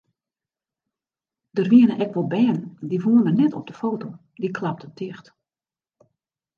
Der 1.55 1.67
wienen 1.71 2.01
ek 2.05 2.13
wol 2.15 2.29
bern 2.33 2.59
dy 2.89 2.97
woenen 3.03 3.37
net 3.41 3.53
op 3.59 3.65
de 3.69 3.75
foto, 3.81 4.07
dy 4.41 4.47
klapten 4.57 4.91
ticht. 4.97 5.25